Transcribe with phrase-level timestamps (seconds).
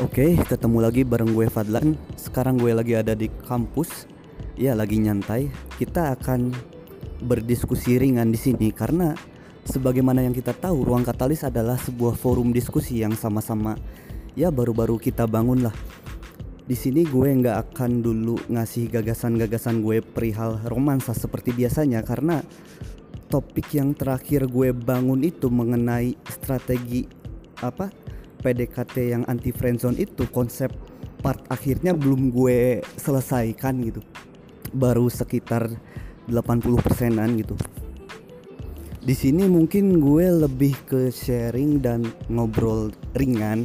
[0.00, 1.92] Oke, ketemu lagi bareng gue Fadlan.
[2.16, 4.08] Sekarang gue lagi ada di kampus.
[4.56, 5.52] Ya, lagi nyantai.
[5.76, 6.56] Kita akan
[7.20, 9.12] berdiskusi ringan di sini karena
[9.68, 13.76] sebagaimana yang kita tahu, Ruang Katalis adalah sebuah forum diskusi yang sama-sama
[14.32, 15.76] ya baru-baru kita bangun lah.
[16.64, 22.40] Di sini gue nggak akan dulu ngasih gagasan-gagasan gue perihal romansa seperti biasanya karena
[23.28, 27.04] topik yang terakhir gue bangun itu mengenai strategi
[27.60, 27.99] apa
[28.40, 30.72] PDKT yang anti friendzone itu konsep
[31.20, 34.00] part akhirnya belum gue selesaikan gitu.
[34.72, 35.68] Baru sekitar
[36.26, 37.54] 80 persenan gitu.
[39.00, 43.64] Di sini mungkin gue lebih ke sharing dan ngobrol ringan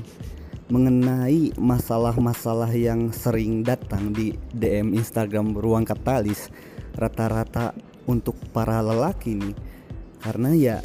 [0.72, 6.50] mengenai masalah-masalah yang sering datang di DM Instagram Ruang Katalis.
[6.96, 7.76] Rata-rata
[8.08, 9.56] untuk para lelaki nih.
[10.24, 10.78] Karena ya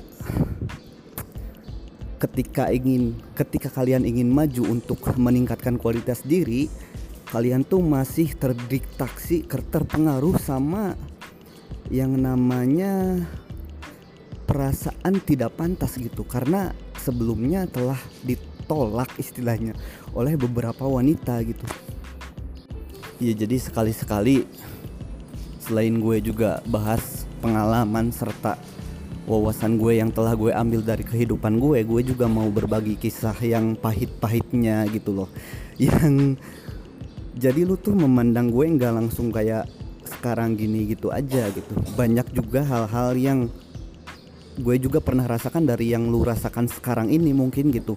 [2.20, 6.68] ketika ingin ketika kalian ingin maju untuk meningkatkan kualitas diri
[7.32, 10.98] kalian tuh masih terdistraksi terpengaruh sama
[11.90, 13.22] yang namanya
[14.50, 16.26] perasaan tidak pantas gitu.
[16.26, 19.78] Karena sebelumnya telah ditolak istilahnya
[20.10, 21.66] oleh beberapa wanita gitu.
[23.22, 24.48] Ya jadi sekali-sekali
[25.62, 28.58] selain gue juga bahas pengalaman serta
[29.30, 33.78] wawasan gue yang telah gue ambil dari kehidupan gue gue juga mau berbagi kisah yang
[33.78, 35.30] pahit-pahitnya gitu loh.
[35.80, 36.36] Yang
[37.40, 39.64] jadi lu tuh memandang gue nggak langsung kayak
[40.04, 41.72] sekarang gini gitu aja gitu.
[41.96, 43.38] Banyak juga hal-hal yang
[44.60, 47.96] gue juga pernah rasakan dari yang lu rasakan sekarang ini mungkin gitu.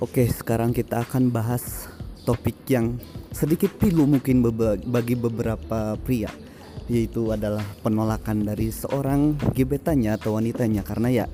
[0.00, 1.90] Oke sekarang kita akan bahas
[2.24, 2.96] topik yang
[3.34, 4.40] sedikit pilu mungkin
[4.88, 6.32] bagi beberapa pria
[6.86, 10.86] yaitu adalah penolakan dari seorang gebetannya atau wanitanya.
[10.86, 11.26] Karena ya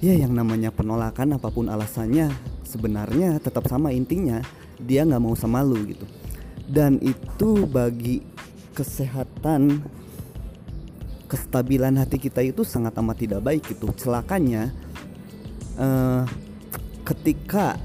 [0.00, 2.32] ya yang namanya penolakan apa pun alasannya
[2.66, 4.42] sebenarnya tetap sama intinya.
[4.80, 6.06] Dia nggak mau sama lu gitu.
[6.70, 8.22] Dan itu bagi
[8.72, 9.82] kesehatan
[11.30, 13.90] kestabilan hati kita itu sangat amat tidak baik gitu.
[13.94, 14.74] Celakanya
[15.78, 16.26] uh,
[17.06, 17.78] ketika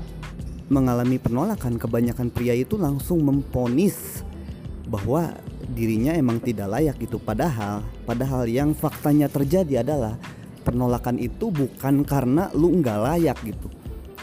[0.66, 4.26] mengalami penolakan kebanyakan pria itu langsung memponis
[4.86, 5.34] bahwa
[5.74, 7.18] dirinya emang tidak layak gitu.
[7.18, 10.18] Padahal padahal yang faktanya terjadi adalah
[10.66, 13.68] penolakan itu bukan karena lu nggak layak gitu.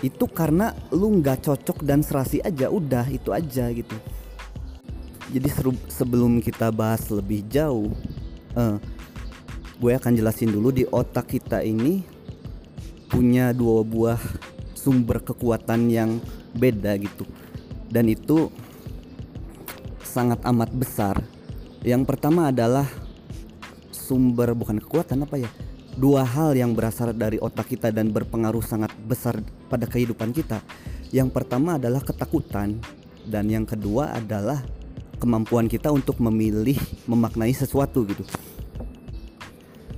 [0.03, 3.95] Itu karena lu nggak cocok dan serasi aja udah itu aja gitu.
[5.33, 7.89] Jadi seru, sebelum kita bahas lebih jauh
[8.59, 8.77] uh,
[9.81, 12.05] gue akan jelasin dulu di otak kita ini
[13.09, 14.21] punya dua buah
[14.77, 16.23] sumber kekuatan yang
[16.55, 17.25] beda gitu.
[17.93, 18.49] Dan itu
[20.13, 21.17] sangat amat besar.
[21.81, 22.85] Yang pertama adalah
[23.89, 25.49] sumber bukan kekuatan apa ya?
[25.97, 29.41] Dua hal yang berasal dari otak kita dan berpengaruh sangat besar
[29.73, 30.61] pada kehidupan kita.
[31.09, 32.77] Yang pertama adalah ketakutan
[33.25, 34.61] dan yang kedua adalah
[35.17, 36.77] kemampuan kita untuk memilih
[37.09, 38.25] memaknai sesuatu gitu.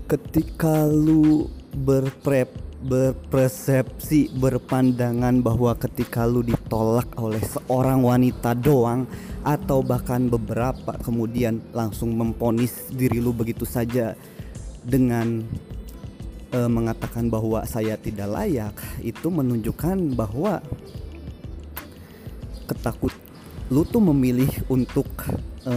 [0.07, 9.09] Ketika lu berprep berpersepsi berpandangan bahwa ketika lu ditolak oleh seorang wanita doang
[9.41, 14.13] atau bahkan beberapa kemudian langsung memponis diri lu begitu saja
[14.85, 15.41] dengan
[16.53, 20.61] e, mengatakan bahwa saya tidak layak itu menunjukkan bahwa
[22.69, 23.17] ketakut
[23.73, 25.09] lu tuh memilih untuk
[25.65, 25.75] e,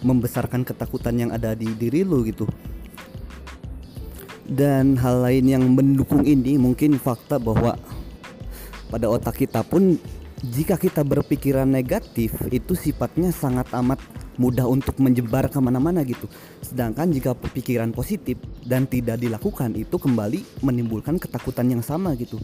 [0.00, 2.48] membesarkan ketakutan yang ada di diri lu gitu
[4.46, 7.74] dan hal lain yang mendukung ini mungkin fakta bahwa
[8.86, 9.98] pada otak kita pun
[10.54, 13.98] jika kita berpikiran negatif itu sifatnya sangat amat
[14.36, 16.28] mudah untuk menyebar ke mana-mana gitu.
[16.60, 22.36] Sedangkan jika pikiran positif dan tidak dilakukan itu kembali menimbulkan ketakutan yang sama gitu.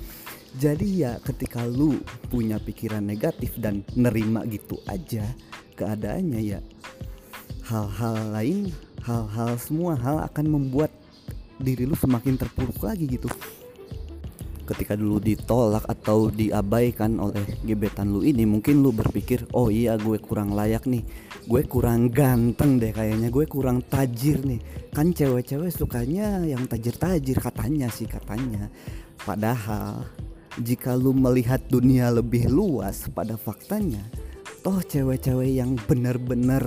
[0.56, 2.00] Jadi ya ketika lu
[2.32, 5.24] punya pikiran negatif dan nerima gitu aja
[5.76, 6.60] keadaannya ya
[7.64, 8.68] hal-hal lain
[9.00, 10.92] hal-hal semua hal akan membuat
[11.62, 13.30] diri lu semakin terpuruk lagi gitu.
[14.62, 20.18] Ketika dulu ditolak atau diabaikan oleh gebetan lu ini mungkin lu berpikir oh iya gue
[20.18, 21.02] kurang layak nih.
[21.46, 23.30] Gue kurang ganteng deh kayaknya.
[23.30, 24.62] Gue kurang tajir nih.
[24.94, 28.70] Kan cewek-cewek sukanya yang tajir-tajir katanya sih katanya.
[29.22, 30.06] Padahal
[30.60, 34.04] jika lu melihat dunia lebih luas pada faktanya
[34.62, 36.62] toh cewek-cewek yang benar-benar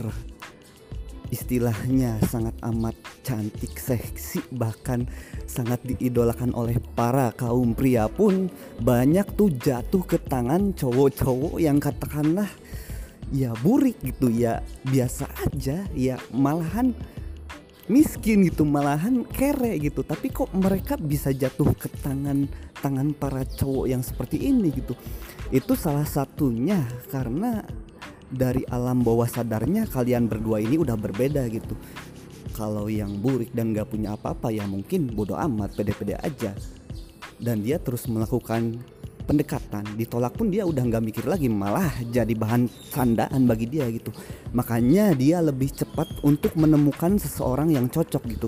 [1.36, 2.96] istilahnya sangat amat
[3.28, 5.04] cantik, seksi, bahkan
[5.44, 8.48] sangat diidolakan oleh para kaum pria pun
[8.80, 12.48] banyak tuh jatuh ke tangan cowok-cowok yang katakanlah
[13.36, 16.96] ya burik gitu ya biasa aja ya malahan
[17.92, 20.08] miskin gitu malahan kere gitu.
[20.08, 22.48] Tapi kok mereka bisa jatuh ke tangan
[22.80, 24.96] tangan para cowok yang seperti ini gitu?
[25.52, 27.62] Itu salah satunya karena
[28.32, 31.78] dari alam bawah sadarnya kalian berdua ini udah berbeda gitu.
[32.56, 36.56] Kalau yang burik dan gak punya apa-apa ya mungkin bodoh amat pede-pede aja.
[37.36, 38.80] Dan dia terus melakukan
[39.28, 39.84] pendekatan.
[39.98, 44.14] Ditolak pun dia udah nggak mikir lagi malah jadi bahan candaan bagi dia gitu.
[44.54, 48.48] Makanya dia lebih cepat untuk menemukan seseorang yang cocok gitu.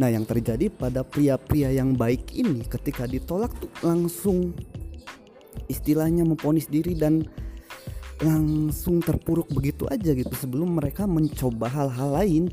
[0.00, 4.56] Nah yang terjadi pada pria-pria yang baik ini ketika ditolak tuh langsung
[5.68, 7.28] istilahnya memponis diri dan
[8.20, 12.44] langsung terpuruk begitu aja gitu sebelum mereka mencoba hal-hal lain.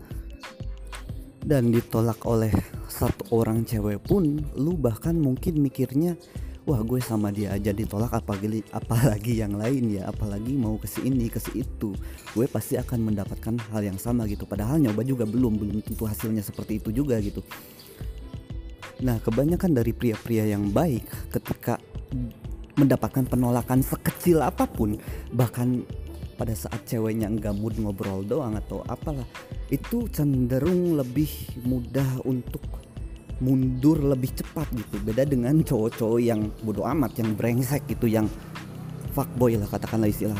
[1.48, 2.52] Dan ditolak oleh
[2.92, 6.20] satu orang cewek pun lu bahkan mungkin mikirnya
[6.68, 11.32] wah gue sama dia aja ditolak apalagi apalagi yang lain ya apalagi mau ke sini
[11.32, 11.96] ke itu.
[12.36, 14.44] Gue pasti akan mendapatkan hal yang sama gitu.
[14.44, 17.40] Padahal nyoba juga belum belum tentu hasilnya seperti itu juga gitu.
[19.00, 21.80] Nah kebanyakan dari pria-pria yang baik ketika
[22.78, 24.96] mendapatkan penolakan sekecil apa pun.
[25.34, 25.68] Bahkan
[26.38, 29.26] pada saat ceweknya enggak mood ngobrol doang atau apalah
[29.74, 31.28] itu cenderung lebih
[31.66, 32.62] mudah untuk
[33.42, 35.02] mundur lebih cepat gitu.
[35.02, 38.30] Beda dengan cowok-cowok yang bodoh amat yang brengsek gitu yang
[39.18, 40.38] fuckboy lah katakanlah istilah.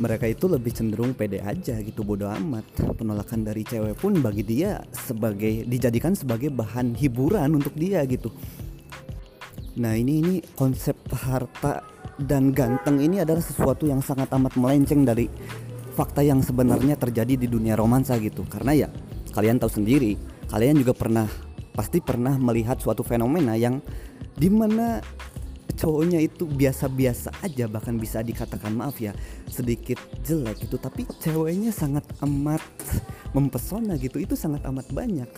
[0.00, 2.66] Mereka itu lebih cenderung pede aja gitu bodoh amat.
[2.98, 8.30] Penolakan dari cewek pun bagi dia sebagai dijadikan sebagai bahan hiburan untuk dia gitu
[9.78, 11.84] nah ini ini konsep harta
[12.20, 15.30] dan ganteng ini adalah sesuatu yang sangat amat melenceng dari
[15.96, 18.44] fakta yang sebenarnya terjadi di dunia romansa gitu.
[18.44, 18.88] Karena ya
[19.32, 20.16] kalian tahu sendiri
[20.50, 21.26] kalian juga pernah
[21.70, 23.78] pasti pernah melihat suatu fenomena yang
[24.34, 24.98] di mana
[25.70, 29.14] cowoknya itu biasa-biasa aja bahkan bisa dikatakan maaf ya
[29.48, 29.96] sedikit
[30.26, 32.60] jelek itu tapi ceweknya sangat amat
[33.32, 34.20] mempesona gitu.
[34.20, 35.30] Itu sangat amat banyak.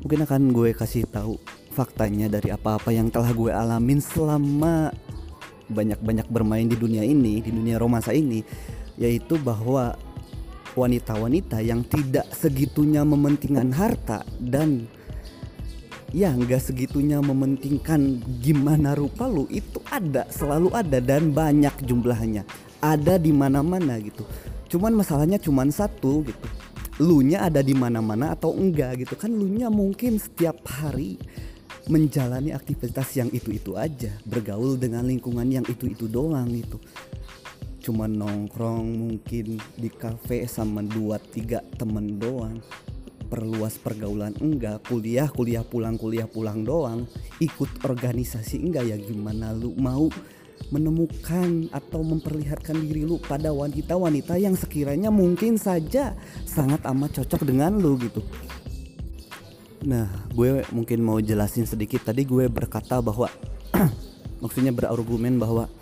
[0.00, 1.36] Mungkin akan gue kasih tahu
[1.80, 4.92] faktanya dari apa-apa yang telah gue alamin selama
[5.72, 8.44] banyak-banyak bermain di dunia ini di dunia romansa ini
[9.00, 9.96] yaitu bahwa
[10.76, 14.84] wanita-wanita yang tidak segitunya mementingkan harta dan
[16.12, 22.44] ya nggak segitunya mementingkan gimana rupa lu itu ada selalu ada dan banyak jumlahnya.
[22.80, 24.24] Ada di mana-mana gitu.
[24.72, 26.46] Cuman masalahnya cuman satu gitu.
[27.00, 31.16] Lu nya ada di mana-mana atau enggak gitu kan lu nya mungkin setiap hari
[31.90, 36.78] menjalani aktivitas yang itu-itu aja bergaul dengan lingkungan yang itu-itu doang itu.
[37.82, 42.62] Cuma nongkrong mungkin di kafe sama dua tiga temen doang.
[43.26, 44.86] Perluas pergaulan enggak.
[44.86, 47.10] Kuliah kuliah pulang kuliah pulang doang.
[47.42, 48.96] Ikut organisasi enggak ya?
[49.00, 50.06] Gimana lu mau
[50.70, 56.14] menemukan atau memperlihatkan diri lu pada wanita-wanita yang sekiranya mungkin saja
[56.46, 58.22] sangat amat cocok dengan lu gitu
[59.80, 62.04] Nah, gue mungkin mau jelasin sedikit.
[62.04, 63.32] Tadi gue berkata bahwa
[64.44, 65.72] maksudnya berargumen bahwa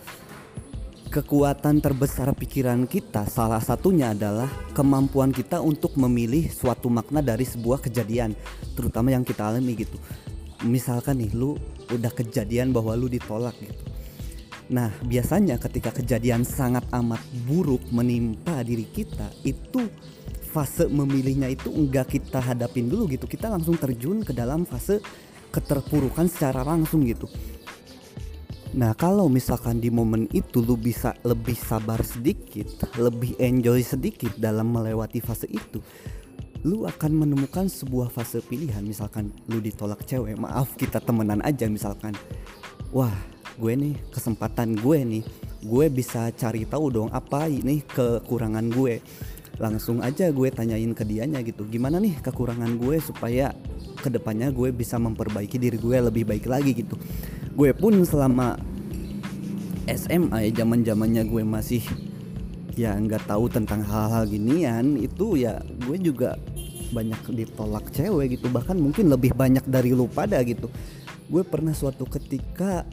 [1.08, 4.46] kekuatan terbesar pikiran kita salah satunya adalah
[4.76, 8.36] kemampuan kita untuk memilih suatu makna dari sebuah kejadian
[8.76, 9.96] terutama yang kita alami gitu
[10.68, 11.56] misalkan nih lu
[11.88, 13.84] udah kejadian bahwa lu ditolak gitu
[14.68, 19.88] nah biasanya ketika kejadian sangat amat buruk menimpa diri kita itu
[20.48, 25.04] fase memilihnya itu enggak kita hadapin dulu gitu kita langsung terjun ke dalam fase
[25.52, 27.28] keterpurukan secara langsung gitu
[28.76, 32.68] Nah kalau misalkan di momen itu lu bisa lebih sabar sedikit,
[33.00, 35.80] lebih enjoy sedikit dalam melewati fase itu,
[36.68, 38.84] lu akan menemukan sebuah fase pilihan.
[38.84, 42.12] Misalkan lu ditolak cewek, maaf kita temenan aja misalkan.
[42.92, 43.14] Wah
[43.56, 45.24] gue nih kesempatan gue nih,
[45.64, 49.00] gue bisa cari tahu dong apa ini kekurangan gue.
[49.58, 53.50] Langsung aja gue tanyain ke dianya gitu, gimana nih kekurangan gue supaya
[53.98, 56.94] ke depannya gue bisa memperbaiki diri gue lebih baik lagi gitu.
[57.58, 58.54] Gue pun selama
[59.90, 61.82] SMA zaman zamannya gue masih
[62.78, 66.38] ya nggak tahu tentang hal-hal ginian itu ya gue juga
[66.94, 68.46] banyak ditolak cewek gitu.
[68.46, 70.70] Bahkan mungkin lebih banyak dari lu pada gitu.
[71.26, 72.86] Gue pernah suatu ketika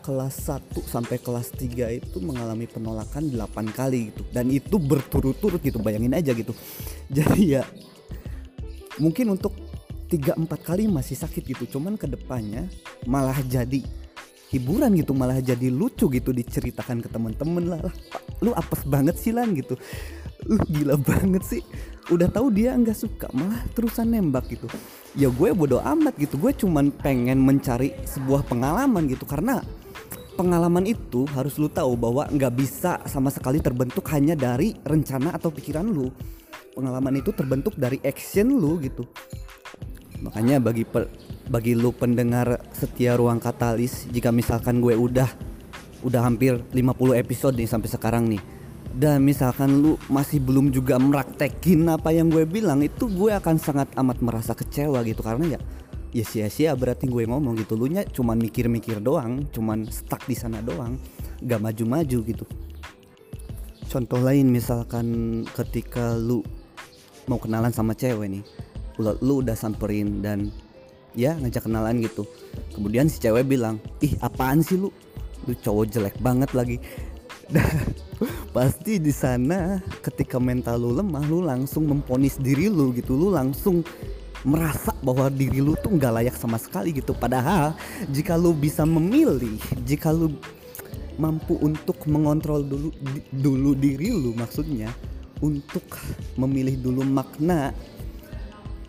[0.00, 4.22] kelas 1 sampai kelas 3 itu mengalami penolakan 8 kali gitu.
[4.32, 6.56] Dan itu berturut-turut gitu bayangin aja gitu.
[7.16, 7.62] Jadi ya
[9.00, 9.56] mungkin untuk
[10.10, 11.78] tiga empat kali masih sakit gitu.
[11.78, 12.66] Cuman ke depannya
[13.06, 13.80] malah jadi
[14.50, 17.94] hiburan gitu malah jadi lucu gitu diceritakan ke temen-temen lah, lah
[18.42, 19.78] lu apes banget sih lan gitu.
[20.50, 21.62] Lu gila banget sih.
[22.10, 24.66] Udah tahu dia nggak suka malah terusan nembak gitu.
[25.14, 26.34] Ya gue bodo amat gitu.
[26.36, 29.22] Gue cuman pengen mencari sebuah pengalaman gitu.
[29.22, 29.62] Karena
[30.34, 35.50] pengalaman itu harus lu tahu bahwa nggak bisa sama sekali terbentuk hanya dari rencana atau
[35.50, 36.10] pikiran lu.
[36.74, 39.06] Pengalaman itu terbentuk dari action lu gitu.
[40.20, 41.08] Makanya bagi per,
[41.48, 45.28] bagi lu pendengar setia ruang katalis jika misalkan gue udah
[46.00, 46.76] udah hampir 50
[47.16, 48.40] episode nih sampai sekarang nih
[48.90, 53.88] dan misalkan lu masih belum juga meraktekin apa yang gue bilang itu gue akan sangat
[53.94, 55.22] amat merasa kecewa gitu.
[55.22, 55.60] Karena ya
[56.10, 57.78] ya sia-sia berarti gue ngomong gitu.
[57.78, 60.98] Lu nya cuman mikir-mikir doang cuman stuck di sana doang
[61.42, 62.44] gak maju-maju gitu.
[63.90, 66.46] Contoh lain misalkan ketika lu
[67.26, 68.44] mau kenalan sama cewek nih
[69.00, 70.52] lu, lu udah samperin dan
[71.16, 72.28] ya ngajak kenalan gitu.
[72.76, 74.92] Kemudian si cewek bilang ih apaan sih lu?
[75.48, 76.76] Lu cowok jelek banget lagi.
[78.54, 83.16] Pasti di sana ketika mental lu lemah lu langsung memponis diri lu gitu.
[83.16, 83.82] Lu langsung
[84.44, 87.12] merasa bahwa diri lu tuh nggak layak sama sekali gitu.
[87.12, 87.76] Padahal
[88.08, 90.36] jika lu bisa memilih jika lu
[91.20, 94.88] mampu untuk mengontrol dulu di, dulu diri lu maksudnya
[95.44, 95.84] untuk
[96.40, 97.76] memilih dulu makna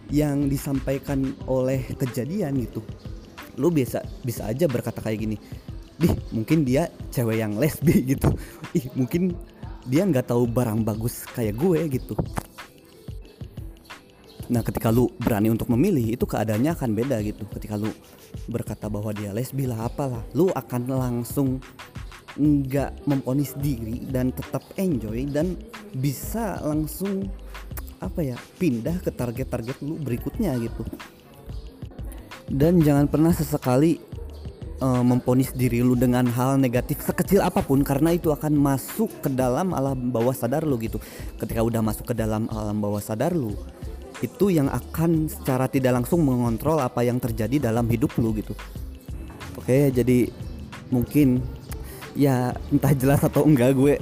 [0.07, 2.83] yang disampaikan oleh kejadian gitu
[3.59, 5.37] lu biasa bisa aja berkata kayak gini
[6.01, 8.33] ih mungkin dia cewek yang lesbi gitu.
[8.73, 9.35] Ih mungkin
[9.85, 12.13] dia nggak tahu barang bagus kayak gue gitu
[14.51, 17.47] Nah ketika lu berani untuk memilih itu keadaannya akan beda gitu.
[17.55, 17.87] Ketika lu
[18.51, 21.63] berkata bahwa dia lesbi lah apalah Lu akan langsung
[22.35, 25.55] nggak memponis diri dan tetap enjoy dan
[25.95, 27.27] bisa langsung
[27.99, 30.83] apa ya pindah ke target-target lu berikutnya gitu.
[32.51, 34.03] Dan jangan pernah sesekali
[34.83, 39.29] uh, memponis diri lu dengan hal negatif sekecil apa pun karena itu akan masuk ke
[39.31, 40.99] dalam alam bawah sadar lu gitu.
[41.39, 43.55] Ketika udah masuk ke dalam alam bawah sadar lu
[44.21, 48.53] itu yang akan secara tidak langsung mengontrol apa yang terjadi dalam hidup lu gitu.
[49.57, 50.29] Oke jadi
[50.93, 51.41] mungkin
[52.13, 53.93] ya entah jelas atau enggak gue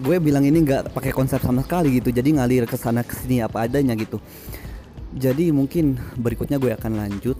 [0.00, 2.08] gue bilang ini nggak pakai konsep sama sekali gitu.
[2.08, 4.16] Jadi ngalir ke sana ke sini apa adanya gitu.
[5.12, 7.36] Jadi mungkin berikutnya gue akan lanjut.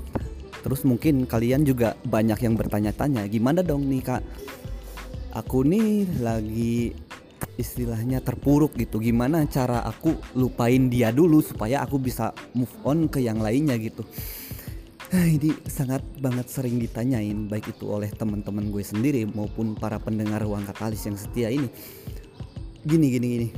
[0.61, 4.23] Terus mungkin kalian juga banyak yang bertanya-tanya gimana dong nih kak?
[5.33, 6.93] Aku nih lagi
[7.61, 13.21] istilahnya terpuruk gitu gimana cara aku lupain dia dulu supaya aku bisa move on ke
[13.21, 14.03] yang lainnya gitu
[15.11, 20.39] Nah, ini sangat banget sering ditanyain baik itu oleh teman-teman gue sendiri maupun para pendengar
[20.39, 21.67] ruang katalis yang setia ini.
[22.87, 23.49] Gini gini gini.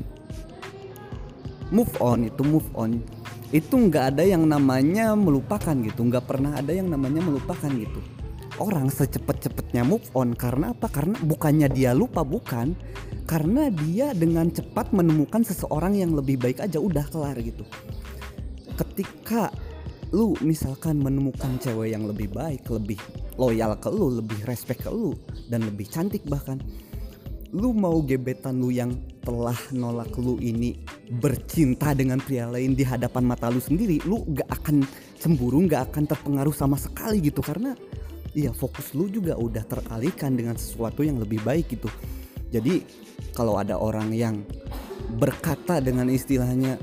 [1.69, 3.05] Move on itu move on
[3.53, 8.01] itu nggak ada yang namanya melupakan gitu, nggak pernah ada yang namanya melupakan gitu.
[8.57, 10.89] Orang secepat-cepatnya move on karena apa?
[10.89, 12.73] Karena bukannya dia lupa bukan,
[13.33, 17.65] karena dia dengan cepat menemukan seseorang yang lebih baik aja udah kelar gitu.
[18.77, 19.49] Ketika
[20.13, 23.01] lu misalkan menemukan cewek yang lebih baik, lebih
[23.41, 25.17] loyal ke lu, lebih respect ke lu
[25.49, 26.61] dan lebih cantik bahkan.
[27.57, 30.77] Lu mau gebetan lu yang telah nolak lu ini
[31.17, 34.85] bercinta dengan pria lain di hadapan mata lu sendiri, lu gak akan
[35.17, 37.73] cemburu, gak akan terpengaruh sama sekali gitu karena
[38.37, 41.89] ya fokus lu juga udah teralihkan dengan sesuatu yang lebih baik gitu.
[42.53, 42.85] Jadi
[43.33, 44.45] kalau ada orang yang
[45.19, 46.81] berkata dengan istilahnya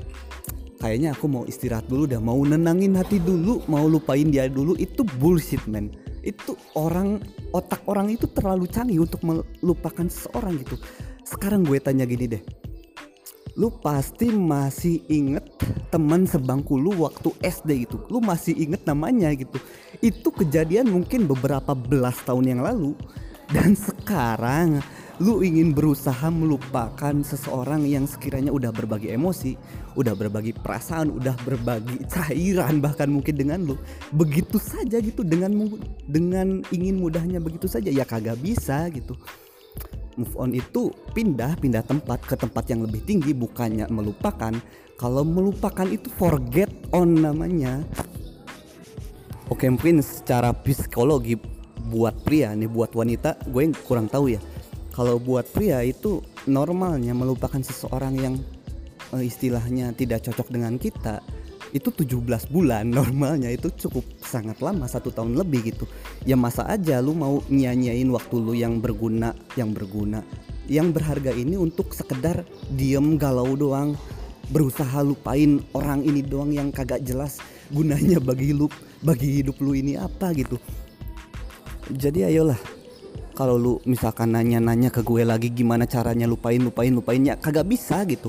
[0.78, 5.02] kayaknya aku mau istirahat dulu dah mau nenangin hati dulu mau lupain dia dulu itu
[5.18, 5.90] bullshit man
[6.20, 7.20] itu orang
[7.52, 10.76] otak orang itu terlalu canggih untuk melupakan seseorang gitu.
[11.24, 12.42] Sekarang gue tanya gini deh.
[13.58, 15.42] Lu pasti masih inget
[15.90, 17.96] teman sebangku lu waktu SD gitu.
[18.12, 19.58] Lu masih inget namanya gitu.
[20.04, 22.94] Itu kejadian mungkin beberapa belas tahun yang lalu.
[23.50, 24.78] Dan sekarang
[25.20, 29.52] lu ingin berusaha melupakan seseorang yang sekiranya udah berbagi emosi,
[30.00, 33.76] udah berbagi perasaan, udah berbagi cairan bahkan mungkin dengan lu.
[34.16, 35.52] Begitu saja gitu dengan
[36.08, 39.12] dengan ingin mudahnya begitu saja ya kagak bisa gitu.
[40.16, 44.56] Move on itu pindah pindah tempat ke tempat yang lebih tinggi bukannya melupakan.
[44.96, 47.84] Kalau melupakan itu forget on namanya.
[49.52, 51.36] Oke mungkin secara psikologi
[51.92, 54.40] buat pria nih buat wanita gue kurang tahu ya
[54.90, 56.20] kalau buat pria itu
[56.50, 58.34] normalnya melupakan seseorang yang
[59.14, 61.22] uh, istilahnya tidak cocok dengan kita
[61.70, 65.86] itu 17 bulan normalnya itu cukup sangat lama satu tahun lebih gitu.
[66.26, 70.26] Ya masa aja lu mau nyanyain waktu lu yang berguna yang berguna.
[70.70, 73.98] Yang berharga ini untuk sekedar diem galau doang
[74.50, 77.38] berusaha lupain orang ini doang yang kagak jelas
[77.70, 78.66] gunanya bagi lu
[79.02, 80.58] bagi hidup lu ini apa gitu.
[81.90, 82.58] Jadi ayolah
[83.40, 88.28] kalau lu misalkan nanya-nanya ke gue lagi gimana caranya lupain lupain lupainnya kagak bisa gitu.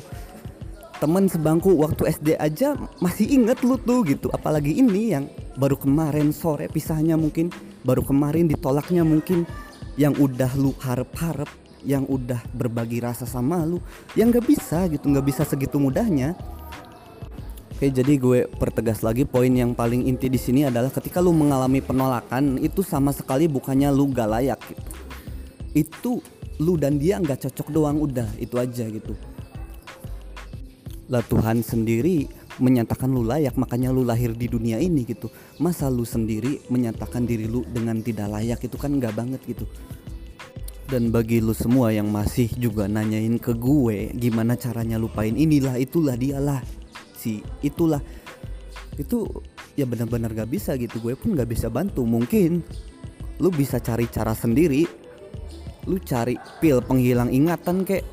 [1.04, 4.32] Temen sebangku waktu SD aja masih inget lu tuh gitu.
[4.32, 5.28] Apalagi ini yang
[5.60, 7.52] baru kemarin sore pisahnya mungkin
[7.84, 9.44] baru kemarin ditolaknya mungkin.
[10.00, 11.52] Yang udah lu harap-harap
[11.84, 13.84] yang udah berbagi rasa sama lu
[14.16, 16.40] yang nggak bisa gitu nggak bisa segitu mudahnya.
[17.82, 21.82] Oke, jadi gue pertegas lagi poin yang paling inti di sini adalah ketika lu mengalami
[21.82, 25.01] penolakan itu sama sekali bukannya lu gak layak gitu.
[25.72, 26.20] Itu
[26.62, 29.18] lu dan dia nggak cocok doang udah itu aja gitu.
[31.12, 32.30] Lah Tuhan sendiri
[32.62, 35.32] menyatakan lu layak makanya lu lahir di dunia ini gitu.
[35.58, 39.66] Masa lu sendiri menyatakan diri lu dengan tidak layak itu kan nggak banget gitu.
[40.92, 46.20] Dan bagi lu semua yang masih juga nanyain ke gue gimana caranya lupain inilah itulah
[46.20, 46.60] dialah
[47.16, 48.04] si itulah
[49.00, 49.24] itu
[49.80, 52.60] ya benar-benar gak bisa gitu gue pun gak bisa bantu mungkin
[53.40, 54.84] lu bisa cari cara sendiri
[55.90, 58.04] lu cari pil penghilang ingatan kek.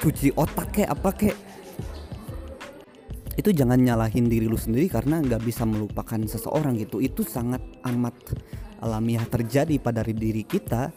[0.00, 1.36] Cuci otak kek apa kek.
[3.36, 7.00] Itu jangan nyalahin diri lu sendiri karena nggak bisa melupakan seseorang gitu.
[7.00, 8.16] Itu sangat amat
[8.80, 10.92] alamiah terjadi pada diri kita.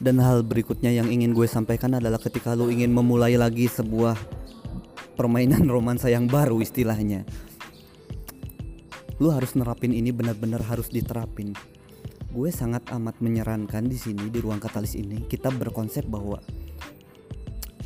[0.00, 4.16] Dan hal berikutnya yang ingin gue sampaikan adalah ketika lu ingin memulai lagi sebuah
[5.12, 7.28] permainan romansa yang baru istilahnya
[9.20, 11.52] lu harus nerapin ini benar-benar harus diterapin
[12.30, 16.38] gue sangat amat menyarankan di sini di ruang katalis ini kita berkonsep bahwa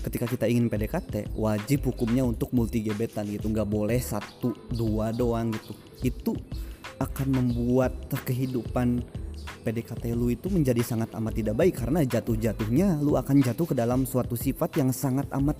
[0.04, 3.48] ketika kita ingin PDKT wajib hukumnya untuk multi gebetan gitu.
[3.48, 5.72] Nggak boleh satu dua doang gitu.
[6.04, 6.32] Itu
[7.00, 9.00] akan membuat kehidupan
[9.64, 14.04] PDKT lu itu menjadi sangat amat tidak baik karena jatuh-jatuhnya lu akan jatuh ke dalam
[14.04, 15.56] suatu sifat yang sangat amat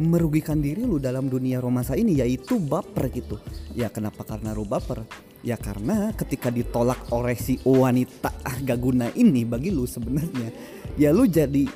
[0.00, 3.36] merugikan diri lu dalam dunia romansa ini yaitu baper gitu.
[3.76, 4.24] Ya kenapa?
[4.24, 5.04] Karena lu baper
[5.44, 10.48] ya karena ketika ditolak oleh si wanita ah gak guna ini bagi lu sebenarnya
[10.96, 11.68] ya lu jadi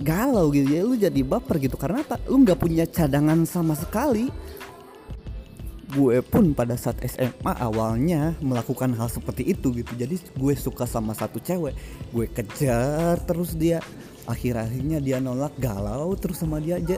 [0.00, 1.76] galau gitu ya lu jadi baper gitu.
[1.76, 2.16] Karena apa?
[2.26, 4.28] Lu nggak punya cadangan sama sekali.
[5.92, 9.92] Gue pun pada saat SMA awalnya melakukan hal seperti itu gitu.
[9.92, 11.76] Jadi gue suka sama satu cewek.
[12.10, 13.84] Gue kejar terus dia.
[14.24, 16.96] Akhir-akhirnya dia nolak galau terus sama dia aja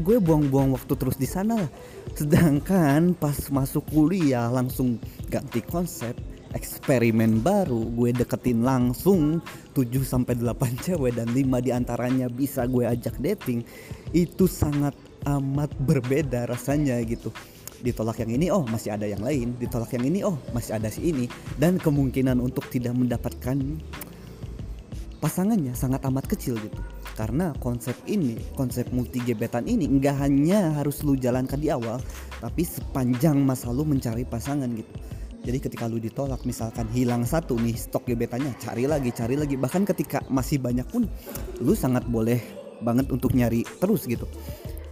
[0.00, 1.68] gue buang-buang waktu terus di sana.
[2.16, 4.96] Sedangkan pas masuk kuliah langsung
[5.28, 6.16] ganti konsep,
[6.56, 9.44] eksperimen baru, gue deketin langsung
[9.76, 10.56] 7 sampai 8
[10.88, 13.64] cewek dan 5 di antaranya bisa gue ajak dating.
[14.16, 14.96] Itu sangat
[15.28, 17.28] amat berbeda rasanya gitu.
[17.82, 19.58] Ditolak yang ini, oh masih ada yang lain.
[19.58, 21.26] Ditolak yang ini, oh masih ada si ini.
[21.58, 23.58] Dan kemungkinan untuk tidak mendapatkan
[25.18, 26.78] pasangannya sangat amat kecil gitu
[27.12, 32.00] karena konsep ini konsep multi gebetan ini nggak hanya harus lu jalankan di awal
[32.40, 34.92] tapi sepanjang masa lu mencari pasangan gitu.
[35.42, 39.58] Jadi ketika lu ditolak misalkan hilang satu nih stok gebetannya cari lagi cari lagi.
[39.58, 41.10] Bahkan ketika masih banyak pun
[41.58, 42.38] lu sangat boleh
[42.82, 44.26] banget untuk nyari terus gitu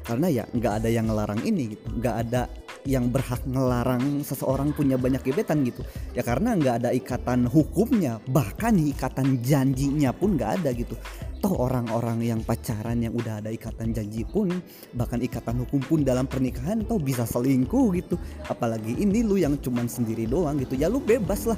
[0.04, 1.86] karena ya nggak ada yang ngelarang ini gitu.
[2.00, 2.42] Nggak ada
[2.88, 5.84] yang berhak ngelarang seseorang punya banyak gebetan gitu.
[6.16, 10.96] Ya karena nggak ada ikatan hukumnya bahkan ikatan janjinya pun nggak ada gitu.
[11.40, 14.52] Toh orang-orang yang pacaran yang udah ada ikatan janji pun
[14.92, 18.16] bahkan ikatan hukum pun dalam pernikahan toh bisa selingkuh gitu.
[18.48, 20.76] Apalagi ini lu yang cuman sendiri doang gitu.
[20.76, 21.56] Ya lu bebas lah.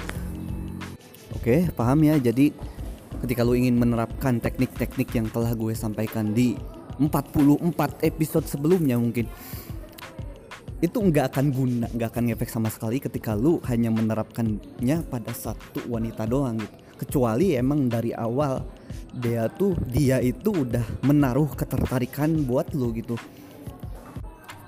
[1.35, 2.19] Oke paham ya.
[2.19, 2.55] Jadi
[3.23, 6.59] ketika lu ingin menerapkan teknik-teknik yang telah gue sampaikan di
[7.09, 9.27] 44 episode sebelumnya mungkin.
[10.83, 15.87] Itu nggak akan guna nggak akan ngefek sama sekali ketika lu hanya menerapkannya pada satu
[15.87, 16.77] wanita doang gitu.
[17.03, 18.63] Kecuali emang dari awal
[19.19, 23.15] dia tuh dia itu udah menaruh ketertarikan buat lu gitu.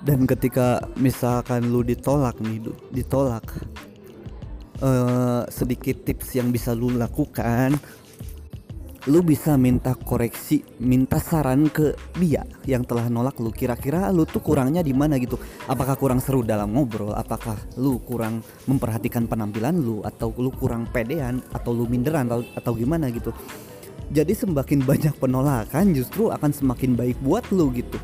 [0.05, 2.61] Dan ketika misalkan lu ditolak nih
[2.93, 3.43] ditolak
[4.85, 7.75] uh, sedikit tips yang bisa lu lakukan
[9.05, 13.53] lu bisa minta koreksi, minta saran ke dia yang telah nolak lu.
[13.53, 15.37] Kira-kira lu tuh kurangnya di mana gitu?
[15.69, 17.13] Apakah kurang seru dalam ngobrol?
[17.13, 22.71] Apakah lu kurang memperhatikan penampilan lu atau lu kurang pedean atau lu minderan atau, atau
[22.73, 23.29] gimana gitu?
[24.09, 28.01] Jadi semakin banyak penolakan justru akan semakin baik buat lu gitu.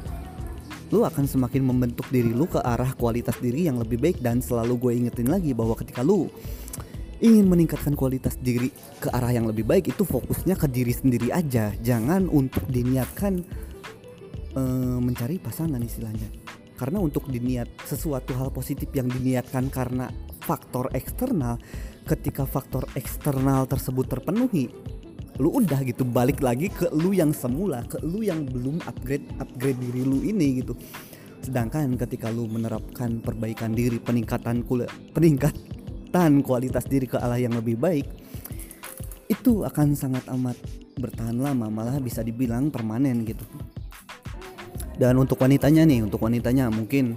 [0.94, 4.78] Lu akan semakin membentuk diri lu ke arah kualitas diri yang lebih baik dan selalu
[4.78, 6.30] gue ingetin lagi bahwa ketika lu
[7.21, 11.69] ingin meningkatkan kualitas diri ke arah yang lebih baik itu fokusnya ke diri sendiri aja.
[11.79, 13.45] Jangan untuk diniatkan
[14.57, 16.27] uh, mencari pasangan istilahnya.
[16.75, 20.10] Karena untuk diniat sesuatu hal positif yang diniatkan karena
[20.41, 21.62] faktor eksternal
[22.10, 24.73] ketika faktor eksternal tersebut terpenuhi
[25.38, 29.77] lu udah gitu balik lagi ke lu yang semula ke lu yang belum upgrade upgrade
[29.77, 30.73] diri lu ini gitu.
[31.45, 35.53] Sedangkan ketika lu menerapkan perbaikan diri peningkatan kuliah peningkat
[36.12, 38.04] peningkatan kualitas diri ke Allah yang lebih baik
[39.32, 40.60] itu akan sangat amat
[41.00, 43.47] bertahan lama malah bisa dibilang permanen gitu.
[45.00, 47.15] Dan untuk wanitanya nih untuk wanitanya mungkin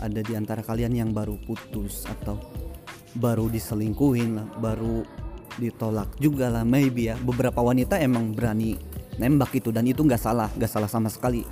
[0.00, 2.40] ada di antara kalian yang baru putus atau
[3.20, 5.04] baru diselingkuhin lah baru
[5.60, 7.20] ditolak juga lah maybe ya.
[7.20, 8.80] Beberapa wanita emang berani
[9.20, 11.44] nembak itu dan itu nggak salah nggak salah sama sekali.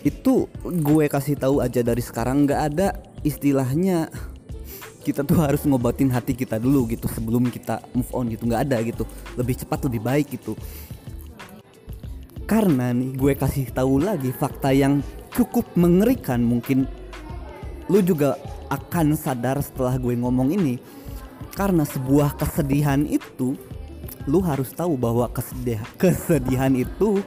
[0.00, 4.08] Itu gue kasih tahu aja dari sekarang nggak ada istilahnya
[5.08, 8.76] kita tuh harus ngobatin hati kita dulu gitu sebelum kita move on gitu nggak ada
[8.84, 9.08] gitu.
[9.40, 10.52] Lebih cepat lebih baik gitu.
[12.44, 15.00] Karena nih gue kasih tahu lagi fakta yang
[15.32, 16.84] cukup mengerikan mungkin.
[17.88, 18.36] Lu juga
[18.68, 20.76] akan sadar setelah gue ngomong ini.
[21.56, 23.56] Karena sebuah kesedihan itu
[24.28, 27.24] lu harus tahu bahwa kesedihan, kesedihan itu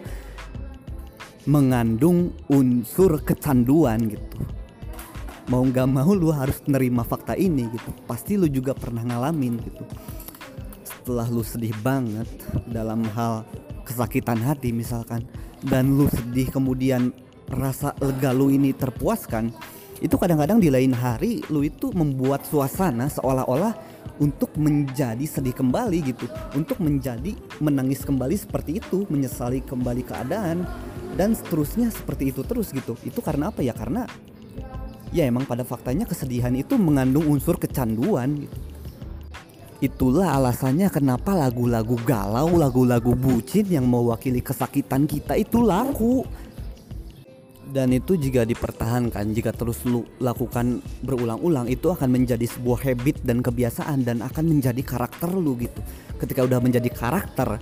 [1.49, 4.61] mengandung unsur kecanduan gitu
[5.49, 7.89] mau nggak mau lu harus nerima fakta ini gitu.
[8.06, 9.84] Pasti lu juga pernah ngalamin gitu.
[10.86, 12.30] Setelah lu sedih banget
[12.69, 13.47] dalam hal
[13.88, 15.25] kesakitan hati misalkan
[15.65, 17.10] dan lu sedih kemudian
[17.49, 19.51] rasa lega lu ini terpuaskan
[20.01, 23.73] itu kadang-kadang di lain hari lu itu membuat suasana seolah-olah
[24.17, 26.25] untuk menjadi sedih kembali gitu.
[26.54, 30.65] Untuk menjadi menangis kembali seperti itu menyesali kembali keadaan
[31.17, 32.97] dan seterusnya seperti itu terus gitu.
[33.01, 33.73] Itu karena apa ya?
[33.73, 34.06] Karena
[35.12, 38.58] ya emang pada faktanya kesedihan itu mengandung unsur kecanduan gitu.
[39.82, 46.21] Itulah alasannya kenapa lagu-lagu galau lagu-lagu bucin yang mewakili kesakitan kita itu laku.
[47.71, 53.39] Dan itu jika dipertahankan jika terus lu lakukan berulang-ulang itu akan menjadi sebuah habit dan
[53.39, 55.80] kebiasaan dan akan menjadi karakter lu gitu.
[56.19, 57.58] Ketika udah menjadi karakter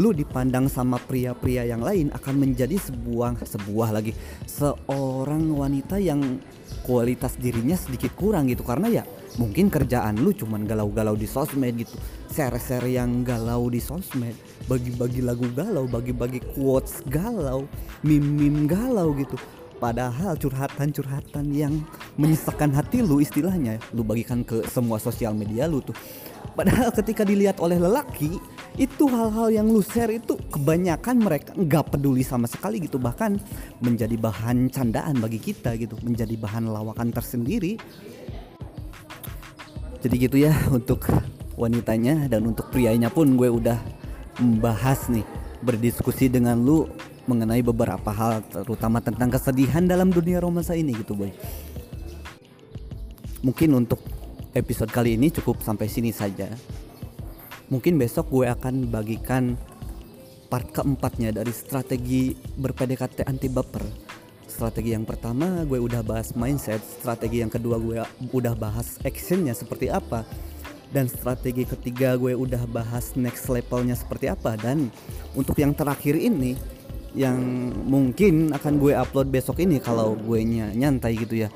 [0.00, 4.16] lu dipandang sama pria-pria yang lain akan menjadi sebuah sebuah lagi.
[4.48, 6.40] Seorang wanita yang
[6.84, 8.64] kualitas dirinya sedikit kurang gitu.
[8.64, 9.04] Karena ya
[9.36, 11.96] mungkin kerjaan lu cuman galau-galau di sosmed gitu.
[12.32, 14.32] Share-share yang galau di sosmed
[14.64, 17.68] bagi-bagi lagu galau bagi-bagi quotes galau
[18.00, 19.36] mim-mim galau gitu.
[19.82, 21.82] Padahal curhatan-curhatan yang
[22.14, 25.96] menyisakan hati lu istilahnya lu bagikan ke semua sosial media lu tuh.
[26.54, 28.38] Padahal ketika dilihat oleh lelaki
[28.80, 32.96] itu hal-hal yang lu share itu kebanyakan mereka nggak peduli sama sekali gitu.
[32.96, 33.36] Bahkan
[33.84, 36.00] menjadi bahan candaan bagi kita gitu.
[36.00, 37.76] Menjadi bahan lawakan tersendiri.
[40.02, 41.04] Jadi gitu ya untuk
[41.54, 43.76] wanitanya dan untuk prianya pun gue udah
[44.40, 45.22] membahas nih
[45.60, 46.88] berdiskusi dengan lu
[47.28, 51.30] mengenai beberapa hal terutama tentang kesedihan dalam dunia romansa ini gitu boy.
[53.46, 54.02] Mungkin untuk
[54.56, 56.50] episode kali ini cukup sampai sini saja
[57.68, 59.54] mungkin besok gue akan bagikan
[60.48, 64.12] part keempatnya dari strategi berPDKT anti baper
[64.52, 66.84] strategi yang pertama gue udah bahas mindset.
[66.84, 68.04] Strategi yang kedua gue
[68.36, 70.28] udah bahas actionnya seperti apa.
[70.92, 74.60] Dan strategi ketiga gue udah bahas next levelnya seperti apa.
[74.60, 74.92] Dan
[75.32, 76.54] untuk yang terakhir ini
[77.16, 77.40] yang
[77.88, 80.40] mungkin akan gue upload besok ini kalau gue
[80.76, 81.48] nyantai gitu ya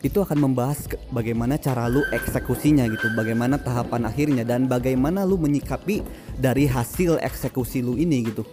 [0.00, 6.00] itu akan membahas bagaimana cara lu eksekusinya gitu, bagaimana tahapan akhirnya dan bagaimana lu menyikapi
[6.40, 8.48] dari hasil eksekusi lu ini gitu.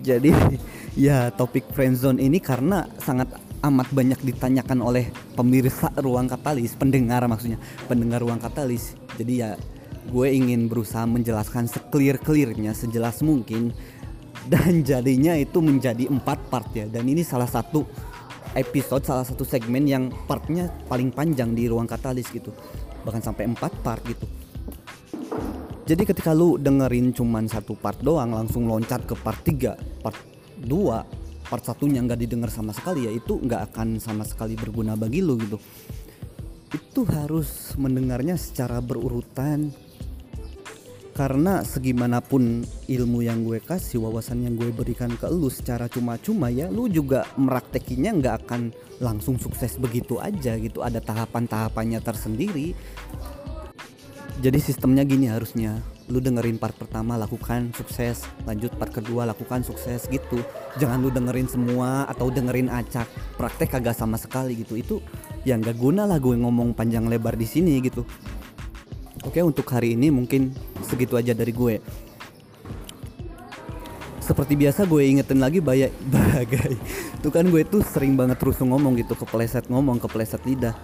[0.00, 0.32] Jadi
[1.06, 3.28] ya topik friendzone ini karena sangat
[3.62, 8.96] amat banyak ditanyakan oleh pemirsa ruang katalis, pendengar maksudnya, pendengar ruang katalis.
[9.20, 9.52] Jadi ya
[10.08, 13.70] gue ingin berusaha menjelaskan seclear-clearnya sejelas mungkin
[14.52, 17.86] dan jadinya itu menjadi empat part ya dan ini salah satu
[18.54, 22.52] episode salah satu segmen yang partnya paling panjang di ruang katalis gitu.
[23.02, 24.28] Bahkan sampai empat part gitu.
[25.82, 30.14] Jadi ketika lu dengerin cuman satu part doang langsung loncat ke part 3 part
[30.62, 30.70] 2
[31.50, 35.34] part satunya nggak didengar sama sekali ya itu nggak akan sama sekali berguna bagi lu
[35.42, 35.58] gitu.
[36.72, 39.74] Itu harus mendengarnya secara berurutan
[41.12, 46.72] karena segimanapun ilmu yang gue kasih wawasan yang gue berikan ke lu secara cuma-cuma ya
[46.72, 50.80] lu juga meraktekinya nggak akan langsung sukses begitu aja gitu.
[50.80, 52.72] Ada tahapan-tahapannya tersendiri.
[54.40, 55.84] Jadi sistemnya gini harusnya.
[56.08, 58.24] Lu dengerin part pertama lakukan sukses.
[58.48, 60.40] Lanjut part kedua lakukan sukses gitu.
[60.80, 63.06] Jangan lu dengerin semua atau dengerin acak.
[63.36, 64.80] Praktek kagak sama sekali gitu.
[64.80, 64.96] Itu
[65.44, 68.06] yang gak guna lah gue ngomong panjang lebar di sini gitu
[69.22, 70.50] Oke untuk hari ini mungkin
[70.82, 71.78] segitu aja dari gue.
[74.18, 76.74] Seperti biasa gue ingetin lagi banyak bagai.
[77.22, 80.74] Tuh kan gue tuh sering banget terus ngomong gitu kepleset ngomong kepleset lidah.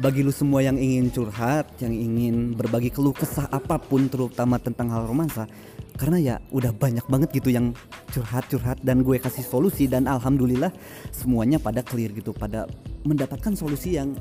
[0.00, 4.90] Bagi lu semua yang ingin curhat, yang ingin berbagi keluh kesah apa pun terutama tentang
[4.90, 5.46] hal romansa,
[5.94, 7.70] karena ya udah banyak banget gitu yang
[8.10, 10.74] curhat-curhat dan gue kasih solusi dan alhamdulillah
[11.14, 12.66] semuanya pada clear gitu, pada
[13.06, 14.18] mendapatkan solusi yang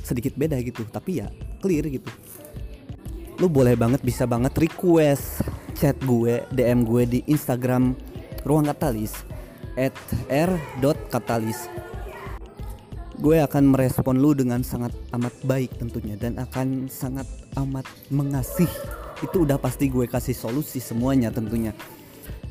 [0.00, 1.28] sedikit beda gitu, tapi ya
[1.60, 2.08] clear gitu
[3.38, 5.46] lu boleh banget bisa banget request
[5.78, 7.94] chat gue DM gue di Instagram
[8.42, 9.14] ruang katalis
[9.78, 9.94] at
[10.26, 11.70] r.katalis
[13.18, 17.26] gue akan merespon lu dengan sangat amat baik tentunya dan akan sangat
[17.58, 17.82] amat
[18.14, 18.70] mengasih.
[19.18, 21.74] Itu udah pasti gue kasih solusi semuanya tentunya.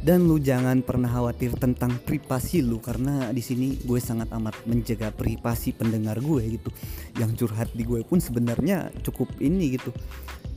[0.04, 5.16] Dan lu jangan pernah khawatir tentang privasi lu karena di sini gue sangat amat menjaga
[5.16, 6.70] privasi pendengar gue gitu.
[7.16, 9.96] Yang curhat di gue pun sebenarnya cukup ini gitu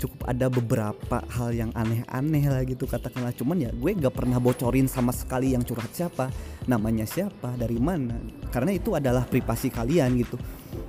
[0.00, 3.36] cukup ada beberapa hal yang aneh-aneh lah gitu katakanlah.
[3.36, 6.32] Cuman ya gue gak pernah bocorin sama sekali yang curhat siapa
[6.64, 8.16] namanya siapa dari mana.
[8.48, 10.40] Karena itu adalah privasi kalian gitu.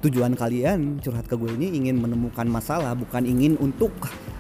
[0.08, 3.92] Tujuan kalian curhat ke gue ini ingin menemukan masalah bukan ingin untuk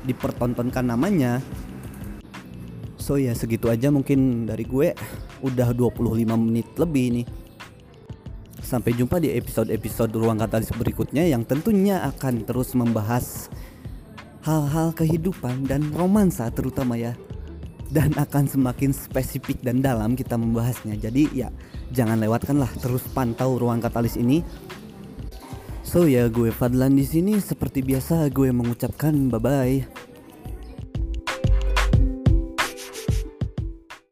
[0.07, 1.43] dipertontonkan namanya.
[2.95, 4.95] So ya segitu aja mungkin dari gue.
[5.43, 5.99] Udah 25
[6.39, 7.27] menit lebih nih.
[8.61, 13.51] Sampai jumpa di episode-episode Ruang Katalis berikutnya Yang tentunya akan terus membahas
[14.41, 17.13] Hal-hal kehidupan dan romansa terutama ya.
[17.91, 20.95] Dan akan semakin spesifik dan dalam kita membahasnya.
[20.95, 21.51] Jadi ya
[21.91, 24.41] jangan lewatkanlah terus pantau Ruang Katalis ini.
[25.83, 27.37] So ya gue Fadlan di sini.
[27.37, 30.10] Seperti biasa gue mengucapkan bye bye